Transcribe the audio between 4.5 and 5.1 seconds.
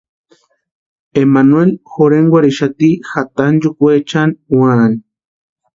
úani.